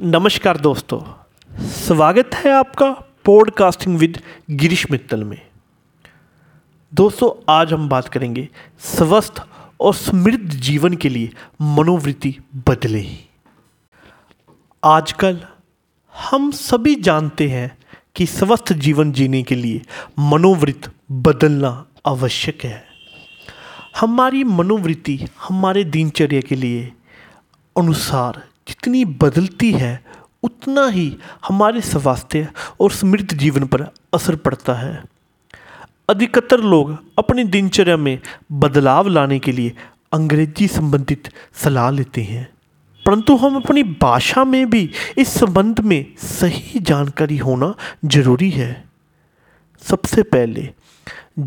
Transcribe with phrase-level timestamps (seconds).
[0.00, 0.98] नमस्कार दोस्तों,
[1.68, 2.90] स्वागत है आपका
[3.24, 4.18] पॉडकास्टिंग विद
[4.50, 5.40] गिरीश मित्तल में।
[6.92, 8.48] दोस्तों, आज हम बात करेंगे
[8.78, 9.42] स्वस्थ
[9.80, 11.30] और समृद्ध जीवन के लिए
[11.60, 12.34] मनोवृत्ति
[12.68, 13.04] बदले।
[14.84, 15.40] आजकल
[16.14, 17.78] हम सभी जानते हैं
[18.16, 19.82] कि स्वस्थ जीवन जीने के लिए
[20.18, 22.84] मनोवृत्त बदलना आवश्यक है।
[24.00, 25.18] हमारी मनोवृत्ति
[25.48, 26.92] हमारे दिनचर्या के लिए
[27.76, 30.00] अनुसार जितनी बदलती है,
[30.42, 31.16] उतना ही
[31.48, 32.48] हमारे स्वास्थ्य
[32.80, 33.82] और समृद्ध जीवन पर
[34.14, 35.02] असर पड़ता है।
[36.08, 38.18] अधिकतर लोग अपनी दिनचर्या में
[38.54, 39.72] बदलाव लाने के लिए
[40.12, 42.48] अंग्रेज़ी संबंधित सलाह लेते हैं,
[43.06, 48.84] परंतु हम अपनी भाषा में भी इस संबंध में सही जानकारी होना ज़रूरी है।
[49.82, 50.68] सबसे पहले,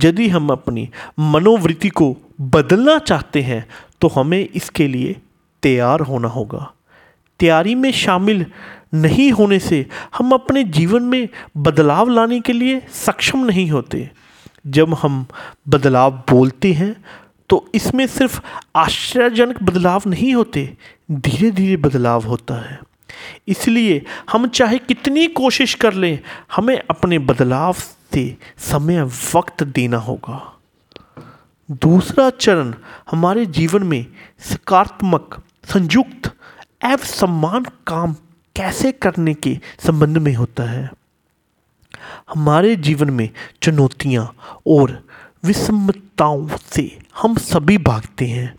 [0.04, 2.16] यदि हम अपनी मनोवृत्ति को
[2.50, 3.66] बदलना चाहते हैं
[4.02, 5.16] तो हमें इसके लिए
[5.64, 6.72] तैयार होना होगा।
[7.40, 8.46] तैयारी में शामिल
[8.94, 9.86] नहीं होने से
[10.18, 14.10] हम अपने जीवन में बदलाव लाने के लिए सक्षम नहीं होते।
[14.68, 15.26] जब हम
[15.68, 16.96] बदलाव बोलते हैं
[17.50, 18.40] तो इसमें सिर्फ़
[18.76, 20.78] आश्चर्यजनक बदलाव नहीं होते
[21.12, 22.80] धीरे धीरे बदलाव होता है।
[23.48, 24.02] इसलिए
[24.32, 26.20] हम चाहे कितनी कोशिश कर लें,
[26.56, 27.74] हमें अपने बदलाव
[28.14, 29.02] से समय,
[29.36, 30.42] वक्त देना होगा।
[31.70, 32.74] दूसरा चरण
[33.12, 34.06] हमारे जीवन में
[34.40, 36.32] सकारात्मक, संयुक्त
[36.82, 38.14] एवं सम्मान काम
[38.56, 40.90] कैसे करने के संबंध में होता है?
[42.30, 43.30] हमारे जीवन में
[43.62, 44.36] चुनौतियाँ
[44.68, 45.04] और
[45.44, 48.56] विषमताओं से हम सभी भागते हैं,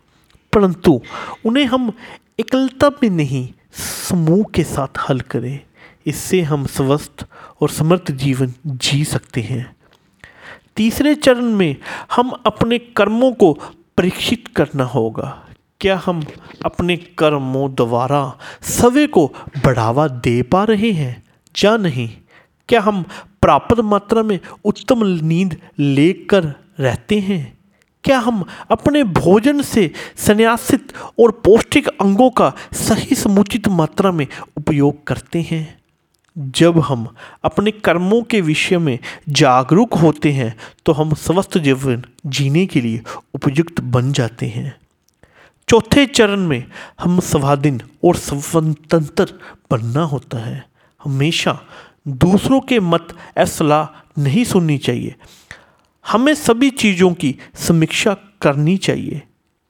[0.53, 1.01] परंतु
[1.45, 1.91] उन्हें हम
[2.39, 5.59] एकलता में नहीं, समूह के साथ हल करें।
[6.05, 7.25] इससे हम स्वस्थ
[7.61, 9.75] और समर्थ जीवन जी सकते हैं।
[10.75, 11.75] तीसरे चरण में
[12.11, 13.53] हम अपने कर्मों को
[13.97, 15.47] परीक्षित करना होगा।
[15.81, 16.23] क्या हम
[16.65, 19.25] अपने कर्मों द्वारा सवे को
[19.65, 21.23] बढ़ावा दे पा रहे हैं
[21.55, 22.09] या नहीं?
[22.69, 23.03] क्या हम
[23.41, 26.43] प्राप्त मात्रा में उत्तम नींद लेकर
[26.79, 27.57] रहते हैं?
[28.03, 34.27] क्या हम अपने भोजन से संन्यासित और पौष्टिक अंगों का सही समुचित मात्रा में
[34.57, 35.77] उपयोग करते हैं?
[36.37, 37.07] जब हम
[37.43, 38.97] अपने कर्मों के विषय में
[39.29, 40.55] जागरूक होते हैं
[40.85, 43.01] तो हम स्वस्थ जीवन जीने के लिए
[43.35, 44.75] उपयुक्त बन जाते हैं।
[45.71, 46.63] चौथे चरण में
[46.99, 49.33] हम स्वाधीन और स्वतंत्र
[49.71, 50.65] बनना होता है।
[51.03, 51.59] हमेशा
[52.07, 53.85] दूसरों के मत या सलाह
[54.21, 55.15] नहीं सुननी चाहिए।
[56.07, 59.21] हमें सभी चीज़ों की समीक्षा करनी चाहिए।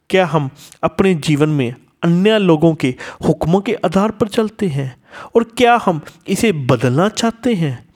[0.09, 0.50] क्या हम
[0.84, 2.95] अपने जीवन में अन्य लोगों के
[3.28, 5.03] हुक्मों के आधार पर चलते हैं
[5.35, 7.90] और क्या हम इसे बदलना चाहते हैं?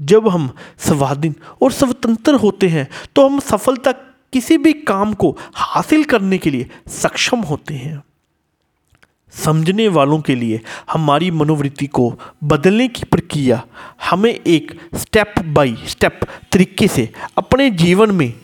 [0.00, 3.92] जब हम स्वाधीन और स्वतंत्र होते हैं तो हम सफलता
[4.32, 8.02] किसी भी काम को हासिल करने के लिए सक्षम होते हैं।
[9.32, 10.60] समझने वालों के लिए
[10.92, 13.64] हमारी मनोवृत्ति को बदलने की प्रक्रिया
[14.10, 16.20] हमें एक स्टेप बाय स्टेप
[16.52, 18.34] तरीके से अपने जीवन में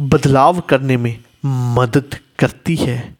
[0.00, 3.16] बदलाव करने में मदद करती है।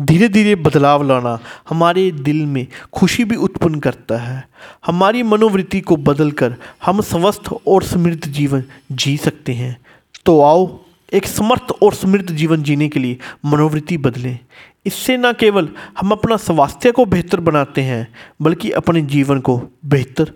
[0.00, 1.38] धीरे धीरे बदलाव लाना
[1.68, 4.48] हमारे दिल में खुशी भी उत्पन्न करता है।
[4.86, 9.80] हमारी मनोवृत्ति को बदलकर हम स्वस्थ और समृद्ध जीवन जी सकते हैं।
[10.26, 10.80] तो आओ
[11.12, 14.38] एक समर्थ और समृद्ध जीवन जीने के लिए मनोवृत्ति बदलें।
[14.86, 20.32] इससे न केवल हम अपना स्वास्थ्य को बेहतर बनाते हैं, बल्कि अपने जीवन को बेहतर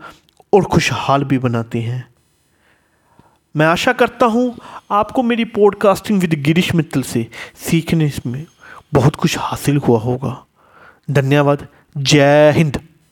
[0.53, 2.09] और खुशहाल भी बनाते हैं।
[3.57, 4.59] मैं आशा करता हूँ
[4.91, 8.47] आपको मेरी पॉडकास्टिंग विद गिरीश मित्तल से सीखने में
[8.93, 10.47] बहुत कुछ हासिल हुआ होगा।
[11.11, 11.67] धन्यवाद।
[11.97, 12.81] जय हिंद।